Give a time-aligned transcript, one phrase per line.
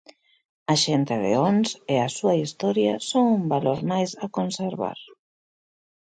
[0.73, 4.99] A xente de Ons e a súa historia son un valor máis a conservar.